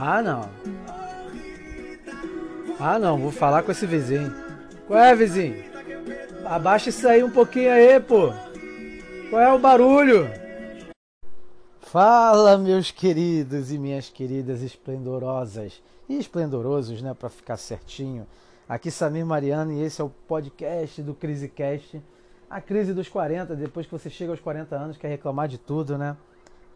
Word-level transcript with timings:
Ah, 0.00 0.22
não. 0.22 0.48
Ah, 2.78 3.00
não, 3.00 3.18
vou 3.18 3.32
falar 3.32 3.64
com 3.64 3.72
esse 3.72 3.84
vizinho. 3.84 4.32
Qual 4.86 4.96
é, 4.96 5.12
vizinho? 5.12 5.56
Abaixa 6.46 6.90
isso 6.90 7.08
aí 7.08 7.24
um 7.24 7.30
pouquinho 7.32 7.72
aí, 7.72 7.98
pô. 7.98 8.32
Qual 9.28 9.42
é 9.42 9.52
o 9.52 9.58
barulho? 9.58 10.30
Fala, 11.80 12.56
meus 12.56 12.92
queridos 12.92 13.72
e 13.72 13.78
minhas 13.78 14.08
queridas 14.08 14.62
esplendorosas 14.62 15.82
e 16.08 16.16
esplendorosos, 16.16 17.02
né, 17.02 17.12
para 17.12 17.28
ficar 17.28 17.56
certinho. 17.56 18.24
Aqui 18.68 18.92
Samir 18.92 19.26
Mariano 19.26 19.72
e 19.72 19.82
esse 19.82 20.00
é 20.00 20.04
o 20.04 20.10
podcast 20.28 21.02
do 21.02 21.12
CriseCast. 21.12 22.00
A 22.48 22.60
crise 22.60 22.94
dos 22.94 23.08
40, 23.08 23.56
depois 23.56 23.84
que 23.84 23.92
você 23.92 24.08
chega 24.08 24.30
aos 24.30 24.38
40 24.38 24.76
anos, 24.76 24.96
quer 24.96 25.08
reclamar 25.08 25.48
de 25.48 25.58
tudo, 25.58 25.98
né? 25.98 26.16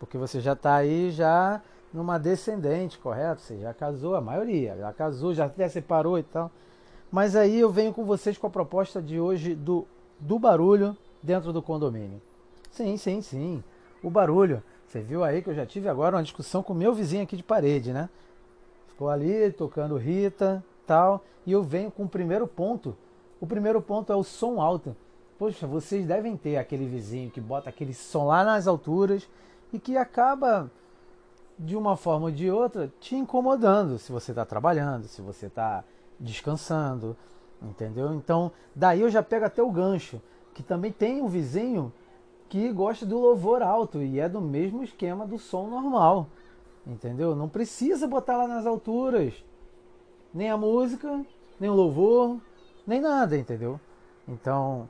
Porque 0.01 0.19
você 0.19 0.41
já 0.41 0.55
está 0.55 0.75
aí 0.75 1.13
já 1.13 1.63
numa 1.93 2.19
descendente, 2.19 2.99
correto? 2.99 3.43
Você 3.43 3.59
já 3.59 3.75
casou, 3.75 4.15
a 4.15 4.21
maioria 4.21 4.77
já 4.77 4.93
casou, 4.93 5.35
já 5.35 5.47
até 5.47 5.69
separou 5.69 6.19
e 6.19 6.23
tal. 6.23 6.51
Mas 7.11 7.37
aí 7.37 7.61
eu 7.61 7.71
venho 7.71 7.93
com 7.93 8.05
vocês 8.05 8.39
com 8.39 8.47
a 8.47 8.51
proposta 8.51 9.03
de 9.03 9.21
hoje 9.21 9.55
do, 9.55 9.87
do 10.19 10.39
barulho 10.39 10.97
dentro 11.23 11.53
do 11.53 11.61
condomínio. 11.61 12.21
Sim, 12.71 12.97
sim, 12.97 13.21
sim. 13.21 13.63
O 14.03 14.11
barulho. 14.11 14.63
Você 14.87 15.01
viu 15.01 15.23
aí 15.23 15.43
que 15.43 15.51
eu 15.51 15.55
já 15.55 15.65
tive 15.65 15.89
agora 15.89 16.17
uma 16.17 16.23
discussão 16.23 16.63
com 16.63 16.75
meu 16.75 16.95
vizinho 16.95 17.23
aqui 17.23 17.37
de 17.37 17.43
parede, 17.43 17.93
né? 17.93 18.09
Ficou 18.89 19.09
ali 19.09 19.51
tocando 19.53 19.97
Rita, 19.97 20.63
tal, 20.87 21.25
e 21.47 21.53
eu 21.53 21.63
venho 21.63 21.91
com 21.91 22.05
o 22.05 22.09
primeiro 22.09 22.47
ponto. 22.47 22.97
O 23.41 23.47
primeiro 23.47 23.81
ponto 23.81 24.13
é 24.13 24.17
o 24.17 24.23
som 24.23 24.61
alto. 24.61 24.97
Poxa, 25.39 25.67
vocês 25.67 26.07
devem 26.07 26.37
ter 26.37 26.57
aquele 26.57 26.87
vizinho 26.87 27.31
que 27.31 27.41
bota 27.41 27.69
aquele 27.69 27.95
som 27.95 28.27
lá 28.27 28.45
nas 28.45 28.67
alturas 28.67 29.29
e 29.73 29.79
que 29.79 29.97
acaba 29.97 30.71
de 31.65 31.77
uma 31.77 31.97
forma 31.97 32.27
ou 32.27 32.33
de 32.33 32.51
outra 32.51 32.93
te 33.01 33.15
incomodando 33.15 33.99
se 33.99 34.11
você 34.11 34.33
está 34.33 34.45
trabalhando, 34.45 35.07
se 35.07 35.23
você 35.23 35.47
está 35.47 35.85
descansando, 36.19 37.17
entendeu? 37.63 38.13
Então, 38.15 38.53
daí 38.75 39.01
eu 39.01 39.11
já 39.11 39.23
pego 39.23 39.45
até 39.45 39.63
o 39.63 39.71
gancho, 39.71 40.21
que 40.55 40.63
também 40.63 40.93
tem 40.93 41.23
um 41.23 41.29
vizinho 41.29 41.93
que 42.49 42.71
gosta 42.73 43.07
do 43.07 43.19
louvor 43.19 43.63
alto 43.63 44.03
e 44.03 44.21
é 44.21 44.29
do 44.29 44.41
mesmo 44.41 44.83
esquema 44.83 45.27
do 45.27 45.39
som 45.39 45.69
normal, 45.69 46.27
entendeu? 46.87 47.35
Não 47.35 47.49
precisa 47.49 48.07
botar 48.07 48.37
lá 48.37 48.47
nas 48.47 48.67
alturas 48.67 49.33
nem 50.35 50.51
a 50.51 50.57
música, 50.57 51.25
nem 51.59 51.71
o 51.71 51.75
louvor, 51.75 52.39
nem 52.87 53.01
nada, 53.01 53.37
entendeu? 53.37 53.81
Então, 54.27 54.89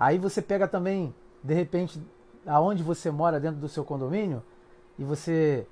Aí 0.00 0.16
você 0.16 0.40
pega 0.40 0.66
também, 0.66 1.14
de 1.44 1.52
repente, 1.52 2.02
aonde 2.46 2.82
você 2.82 3.10
mora 3.10 3.38
dentro 3.38 3.60
do 3.60 3.68
seu 3.68 3.84
condomínio 3.84 4.42
e 4.98 5.04
você 5.04 5.66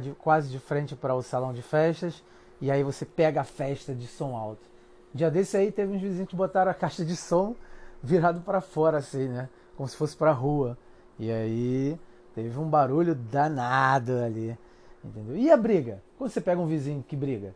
de, 0.00 0.12
quase 0.12 0.50
de 0.50 0.58
frente 0.58 0.96
para 0.96 1.14
o 1.14 1.22
salão 1.22 1.52
de 1.52 1.62
festas 1.62 2.22
e 2.60 2.70
aí 2.70 2.82
você 2.82 3.04
pega 3.04 3.40
a 3.40 3.44
festa 3.44 3.94
de 3.94 4.06
som 4.06 4.36
alto. 4.36 4.62
Dia 5.12 5.30
desse 5.30 5.56
aí 5.56 5.70
teve 5.70 5.94
uns 5.94 6.00
vizinhos 6.00 6.28
que 6.28 6.34
botaram 6.36 6.70
a 6.70 6.74
caixa 6.74 7.04
de 7.04 7.14
som 7.14 7.54
virado 8.02 8.40
para 8.40 8.60
fora 8.60 8.98
assim, 8.98 9.28
né? 9.28 9.48
Como 9.76 9.88
se 9.88 9.96
fosse 9.96 10.16
para 10.16 10.32
rua. 10.32 10.76
E 11.18 11.30
aí 11.30 11.98
teve 12.34 12.58
um 12.58 12.68
barulho 12.68 13.14
danado 13.14 14.18
ali, 14.18 14.56
entendeu? 15.04 15.36
E 15.36 15.50
a 15.50 15.56
briga? 15.56 16.02
Quando 16.18 16.30
você 16.30 16.40
pega 16.40 16.60
um 16.60 16.66
vizinho 16.66 17.04
que 17.06 17.14
briga? 17.14 17.54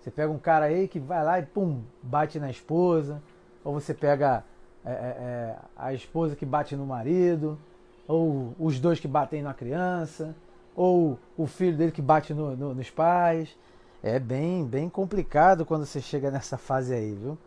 Você 0.00 0.10
pega 0.10 0.30
um 0.30 0.38
cara 0.38 0.66
aí 0.66 0.86
que 0.86 1.00
vai 1.00 1.24
lá 1.24 1.38
e 1.38 1.46
pum, 1.46 1.82
bate 2.02 2.38
na 2.38 2.50
esposa, 2.50 3.22
ou 3.64 3.72
você 3.72 3.94
pega 3.94 4.44
é, 4.84 4.90
é, 4.90 4.94
é, 4.94 5.56
a 5.74 5.94
esposa 5.94 6.36
que 6.36 6.44
bate 6.44 6.76
no 6.76 6.84
marido, 6.84 7.58
ou 8.06 8.54
os 8.58 8.78
dois 8.78 9.00
que 9.00 9.08
batem 9.08 9.42
na 9.42 9.54
criança, 9.54 10.36
ou 10.74 11.18
o 11.36 11.46
filho 11.46 11.76
dele 11.76 11.92
que 11.92 12.02
bate 12.02 12.34
no, 12.34 12.56
no, 12.56 12.74
nos 12.74 12.90
pais. 12.90 13.56
É 14.02 14.18
bem, 14.18 14.64
bem 14.64 14.88
complicado 14.88 15.64
quando 15.64 15.86
você 15.86 16.00
chega 16.00 16.30
nessa 16.30 16.58
fase 16.58 16.92
aí, 16.92 17.14
viu? 17.14 17.38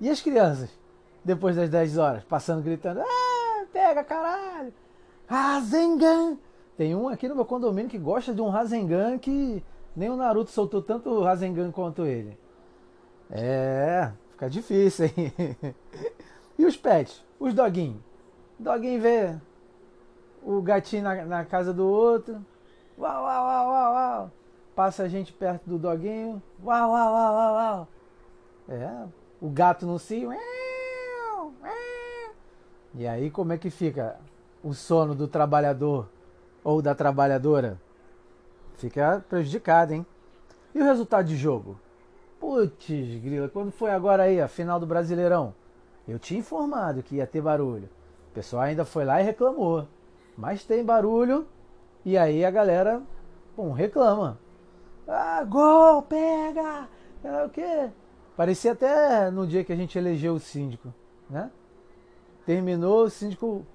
E 0.00 0.10
as 0.10 0.20
crianças, 0.20 0.68
depois 1.24 1.56
das 1.56 1.70
10 1.70 1.98
horas, 1.98 2.24
passando 2.24 2.62
gritando: 2.62 3.00
Ah, 3.00 3.64
pega 3.72 4.04
caralho! 4.04 4.72
Rasengan! 5.26 6.36
Tem 6.76 6.94
um 6.94 7.08
aqui 7.08 7.28
no 7.28 7.34
meu 7.34 7.44
condomínio 7.44 7.90
que 7.90 7.98
gosta 7.98 8.34
de 8.34 8.40
um 8.40 8.48
Rasengan 8.48 9.18
que 9.18 9.62
nem 9.94 10.08
o 10.08 10.16
Naruto 10.16 10.50
soltou 10.50 10.82
tanto 10.82 11.22
Rasengan 11.22 11.70
quanto 11.70 12.06
ele. 12.06 12.38
É, 13.30 14.10
fica 14.30 14.50
difícil, 14.50 15.06
hein? 15.06 15.32
E 16.58 16.66
os 16.66 16.76
pets? 16.76 17.24
Os 17.38 17.54
doguinhos? 17.54 18.02
Doguinho 18.58 19.00
vê 19.00 19.34
o 20.42 20.60
gatinho 20.62 21.02
na, 21.02 21.24
na, 21.24 21.44
casa 21.44 21.72
do 21.72 21.86
outro. 21.86 22.44
Uau, 22.98 23.24
uau, 23.24 23.44
uau, 23.46 23.68
uau, 23.68 23.94
uau. 23.94 24.32
Passa 24.74 25.04
a 25.04 25.08
gente 25.08 25.32
perto 25.32 25.68
do 25.68 25.78
doguinho. 25.78 26.42
Uau, 26.64 26.90
uau, 26.90 27.12
uau, 27.12 27.34
uau, 27.34 27.54
uau. 27.54 27.88
É, 28.68 29.06
o 29.40 29.48
gato 29.48 29.86
no 29.86 29.98
cio. 29.98 30.30
E 32.94 33.06
aí 33.06 33.30
como 33.30 33.52
é 33.52 33.58
que 33.58 33.70
fica 33.70 34.18
o 34.62 34.74
sono 34.74 35.14
do 35.14 35.28
trabalhador 35.28 36.08
ou 36.62 36.82
da 36.82 36.94
trabalhadora? 36.94 37.80
Fica 38.74 39.24
prejudicado, 39.28 39.92
hein? 39.92 40.06
E 40.74 40.80
o 40.80 40.84
resultado 40.84 41.26
de 41.26 41.36
jogo? 41.36 41.78
Putz, 42.38 42.88
grila, 42.88 43.48
quando 43.48 43.70
foi 43.70 43.90
agora 43.90 44.24
aí 44.24 44.40
a 44.40 44.48
final 44.48 44.80
do 44.80 44.86
Brasileirão? 44.86 45.54
Eu 46.08 46.18
tinha 46.18 46.40
informado 46.40 47.02
que 47.02 47.16
ia 47.16 47.26
ter 47.26 47.40
barulho. 47.40 47.88
O 48.30 48.34
pessoal 48.34 48.62
ainda 48.62 48.84
foi 48.84 49.04
lá 49.04 49.20
e 49.20 49.24
reclamou. 49.24 49.86
Mas 50.36 50.64
tem 50.64 50.84
barulho 50.84 51.46
e 52.04 52.16
aí 52.16 52.44
a 52.44 52.50
galera 52.50 53.02
bom, 53.56 53.72
reclama. 53.72 54.38
Ah, 55.06 55.44
gol, 55.44 56.02
pega! 56.02 56.88
É 57.22 57.44
o 57.44 57.50
quê? 57.50 57.90
Parecia 58.36 58.72
até 58.72 59.30
no 59.30 59.46
dia 59.46 59.64
que 59.64 59.72
a 59.72 59.76
gente 59.76 59.98
elegeu 59.98 60.34
o 60.34 60.40
síndico, 60.40 60.92
né? 61.28 61.50
Terminou 62.46 63.04
o 63.04 63.10
síndico. 63.10 63.66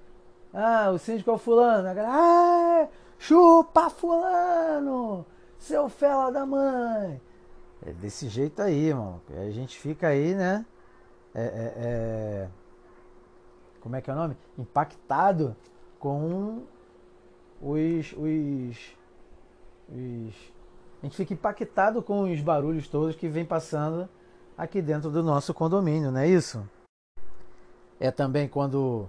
Ah, 0.52 0.90
o 0.90 0.98
síndico 0.98 1.30
é 1.30 1.34
o 1.34 1.38
fulano. 1.38 1.88
A 1.88 1.94
galera, 1.94 2.14
ah, 2.14 2.88
chupa 3.18 3.90
fulano! 3.90 5.24
Seu 5.58 5.88
fela 5.88 6.32
da 6.32 6.44
mãe! 6.44 7.20
É 7.84 7.92
desse 7.92 8.28
jeito 8.28 8.60
aí, 8.60 8.88
irmão. 8.88 9.20
A 9.30 9.50
gente 9.50 9.78
fica 9.78 10.08
aí, 10.08 10.34
né? 10.34 10.66
É, 11.34 11.42
é, 11.42 11.72
é, 11.76 12.48
como 13.80 13.94
é 13.94 14.00
que 14.00 14.10
é 14.10 14.12
o 14.12 14.16
nome? 14.16 14.36
Impactado 14.58 15.54
com 16.06 16.62
os, 17.60 18.12
os, 18.12 18.96
os. 19.88 20.52
A 21.02 21.06
gente 21.06 21.16
fica 21.16 21.34
impactado 21.34 22.00
com 22.00 22.32
os 22.32 22.40
barulhos 22.40 22.86
todos 22.86 23.16
que 23.16 23.28
vem 23.28 23.44
passando 23.44 24.08
aqui 24.56 24.80
dentro 24.80 25.10
do 25.10 25.20
nosso 25.22 25.52
condomínio, 25.52 26.12
não 26.12 26.20
é 26.20 26.28
isso? 26.28 26.68
É 27.98 28.12
também 28.12 28.48
quando 28.48 29.08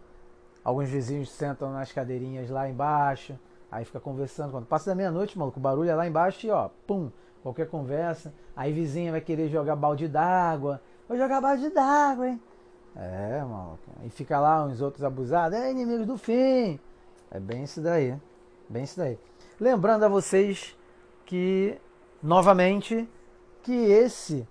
alguns 0.64 0.90
vizinhos 0.90 1.30
sentam 1.30 1.72
nas 1.72 1.92
cadeirinhas 1.92 2.50
lá 2.50 2.68
embaixo, 2.68 3.38
aí 3.72 3.86
fica 3.86 4.00
conversando. 4.00 4.52
Quando 4.52 4.66
passa 4.66 4.90
da 4.90 4.96
meia-noite, 4.96 5.38
maluco, 5.38 5.60
o 5.60 5.62
barulho 5.62 5.90
é 5.90 5.96
lá 5.96 6.08
embaixo 6.08 6.48
e 6.48 6.50
ó, 6.50 6.70
pum, 6.88 7.12
qualquer 7.44 7.70
conversa. 7.70 8.34
Aí 8.56 8.74
vizinha 8.74 9.12
vai 9.12 9.22
querer 9.22 9.50
jogar 9.50 9.76
balde 9.76 10.08
d'água, 10.08 10.82
Vou 11.08 11.18
jogar 11.18 11.40
balde 11.40 11.70
d'água, 11.70 12.28
hein? 12.28 12.42
É, 12.94 13.42
mano. 13.42 13.80
E 14.04 14.10
fica 14.10 14.40
lá 14.40 14.66
uns 14.66 14.82
outros 14.82 15.04
abusados. 15.04 15.58
É, 15.58 15.72
inimigos 15.72 16.06
do 16.06 16.18
fim. 16.18 16.80
É 17.32 17.40
bem 17.40 17.64
isso 17.64 17.82
daí. 17.82 18.16
Bem 18.70 18.84
isso 18.84 18.98
daí. 18.98 19.18
Lembrando 19.60 20.04
a 20.04 20.08
vocês 20.08 20.78
que, 21.26 21.78
novamente, 22.22 23.10
que 23.64 23.74
esse 23.74 24.48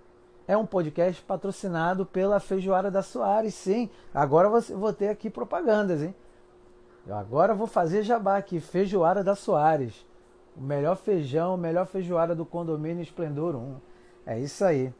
é 0.48 0.56
um 0.56 0.66
podcast 0.66 1.22
patrocinado 1.22 2.06
pela 2.06 2.38
Feijoada 2.38 2.90
da 2.90 3.02
Soares, 3.02 3.54
sim. 3.54 3.90
Agora 4.14 4.48
vou 4.48 4.92
ter 4.92 5.08
aqui 5.08 5.28
propagandas, 5.28 6.02
hein? 6.02 6.14
Agora 7.08 7.54
vou 7.54 7.66
fazer 7.66 8.02
jabá 8.02 8.36
aqui, 8.36 8.60
Feijoada 8.60 9.22
da 9.22 9.34
Soares. 9.34 10.06
O 10.56 10.60
melhor 10.60 10.96
feijão, 10.96 11.54
o 11.54 11.58
melhor 11.58 11.86
feijoada 11.86 12.34
do 12.34 12.46
condomínio 12.46 13.02
Esplendor 13.02 13.54
1. 13.54 13.76
É 14.24 14.40
isso 14.40 14.64
aí. 14.64 14.92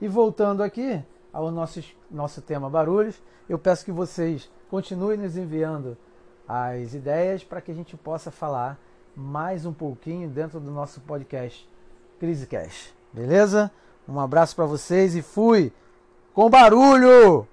E 0.00 0.06
voltando 0.06 0.62
aqui 0.62 1.02
ao 1.32 1.50
nosso, 1.50 1.80
nosso 2.10 2.42
tema 2.42 2.68
barulhos, 2.68 3.20
eu 3.48 3.58
peço 3.58 3.84
que 3.84 3.90
vocês 3.90 4.50
continuem 4.68 5.18
nos 5.18 5.36
enviando 5.36 5.96
as 6.48 6.94
ideias 6.94 7.44
para 7.44 7.60
que 7.60 7.70
a 7.70 7.74
gente 7.74 7.96
possa 7.96 8.30
falar 8.30 8.78
mais 9.14 9.66
um 9.66 9.72
pouquinho 9.72 10.30
dentro 10.30 10.58
do 10.58 10.70
nosso 10.70 11.00
podcast 11.02 11.68
Crise 12.18 12.46
Cash. 12.46 12.94
Beleza? 13.12 13.70
Um 14.08 14.18
abraço 14.18 14.56
para 14.56 14.64
vocês 14.64 15.14
e 15.14 15.20
fui 15.20 15.70
com 16.32 16.48
barulho! 16.48 17.46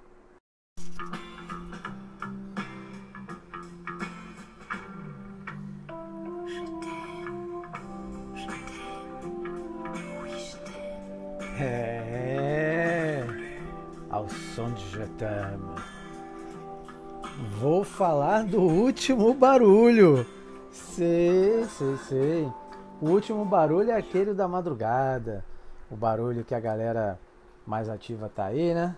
Vou 17.38 17.84
falar 17.84 18.44
do 18.44 18.62
último 18.62 19.34
barulho. 19.34 20.26
Sei, 20.70 21.64
sei, 21.64 21.96
sei. 21.98 22.52
O 22.98 23.10
último 23.10 23.44
barulho 23.44 23.90
é 23.90 23.94
aquele 23.94 24.32
da 24.32 24.48
madrugada. 24.48 25.44
O 25.90 25.96
barulho 25.96 26.44
que 26.44 26.54
a 26.54 26.60
galera 26.60 27.18
mais 27.66 27.90
ativa 27.90 28.30
tá 28.34 28.46
aí, 28.46 28.72
né? 28.72 28.96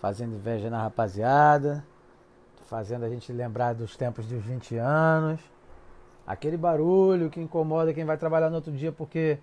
Fazendo 0.00 0.36
inveja 0.36 0.70
na 0.70 0.80
rapaziada. 0.80 1.84
Fazendo 2.66 3.04
a 3.04 3.08
gente 3.08 3.32
lembrar 3.32 3.72
dos 3.72 3.96
tempos 3.96 4.26
dos 4.26 4.44
20 4.44 4.76
anos. 4.76 5.40
Aquele 6.24 6.56
barulho 6.56 7.30
que 7.30 7.40
incomoda 7.40 7.92
quem 7.92 8.04
vai 8.04 8.16
trabalhar 8.16 8.48
no 8.48 8.56
outro 8.56 8.70
dia, 8.70 8.92
porque 8.92 9.40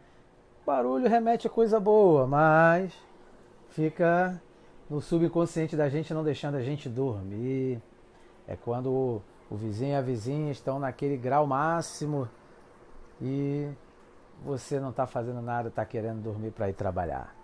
barulho 0.66 1.10
remete 1.10 1.46
a 1.46 1.50
coisa 1.50 1.78
boa, 1.78 2.26
mas 2.26 2.94
fica 3.68 4.42
no 4.90 5.02
subconsciente 5.02 5.76
da 5.76 5.90
gente, 5.90 6.14
não 6.14 6.24
deixando 6.24 6.56
a 6.56 6.62
gente 6.62 6.88
dormir. 6.88 7.82
É 8.50 8.56
quando 8.56 8.92
o, 8.92 9.22
o 9.48 9.56
vizinho 9.56 9.92
e 9.92 9.96
a 9.96 10.02
vizinha 10.02 10.52
estão 10.52 10.80
naquele 10.80 11.16
grau 11.16 11.46
máximo 11.46 12.28
e 13.22 13.70
você 14.44 14.80
não 14.80 14.90
está 14.90 15.06
fazendo 15.06 15.40
nada, 15.40 15.70
está 15.70 15.86
querendo 15.86 16.24
dormir 16.24 16.50
para 16.50 16.68
ir 16.68 16.74
trabalhar. 16.74 17.36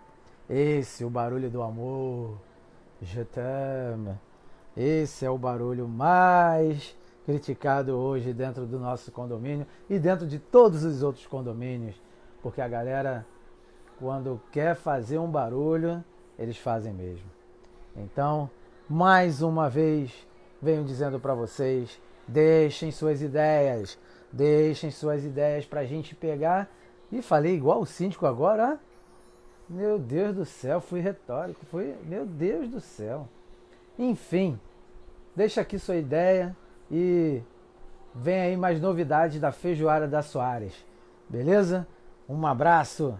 Esse 0.50 1.04
é 1.04 1.06
o 1.06 1.10
barulho 1.10 1.48
do 1.48 1.62
amor. 1.62 2.40
Je 3.04 3.24
t'aime. 3.24 4.18
Esse 4.75 5.28
é 5.28 5.30
o 5.30 5.38
barulho 5.38 5.88
mais 5.88 6.98
criticado 7.24 7.94
hoje 7.94 8.34
dentro 8.34 8.66
do 8.66 8.80
nosso 8.80 9.12
condomínio 9.12 9.68
e 9.88 10.00
dentro 10.00 10.25
de 10.25 10.40
todos 10.40 10.84
os 10.84 11.04
outros 11.04 11.28
condomínios, 11.28 12.01
porque 12.42 12.62
a 12.62 12.68
galera, 12.68 13.25
quando 14.00 14.42
quer 14.51 14.75
fazer 14.75 15.19
um 15.19 15.30
barulho, 15.30 16.04
eles 16.38 16.58
fazem 16.58 16.94
mesmo. 16.94 17.30
Então, 17.96 18.50
mais 18.90 19.44
uma 19.44 19.69
vez, 19.69 20.12
venho 20.62 20.84
dizendo 20.84 21.19
para 21.19 21.34
vocês: 21.34 22.00
deixem 22.28 22.92
suas 22.92 23.22
ideias, 23.22 23.98
deixem 24.31 24.92
suas 24.92 25.24
ideias 25.24 25.66
para 25.66 25.81
a 25.81 25.86
gente 25.86 26.16
pegar. 26.16 26.69
E 27.12 27.22
falei 27.22 27.56
igual 27.56 27.81
o 27.81 27.86
síndico 27.86 28.25
agora, 28.25 28.80
meu 29.69 29.98
Deus 29.98 30.36
do 30.36 30.46
céu, 30.46 30.81
fui 30.81 31.00
retórico, 31.00 31.66
foi, 31.66 31.96
meu 32.04 32.25
Deus 32.25 32.68
do 32.69 32.80
céu. 32.80 33.28
Enfim, 33.98 34.60
deixa 35.36 35.62
aqui 35.62 35.80
sua 35.80 35.96
ideia 35.96 36.56
e 36.92 37.42
vem 38.13 38.42
aí 38.42 38.58
mais 38.58 38.81
novidades 38.81 39.40
da 39.40 39.51
feijoada 39.51 40.08
da 40.08 40.22
Soares. 40.22 40.86
Beleza? 41.30 41.88
Um 42.28 42.46
abraço. 42.46 43.18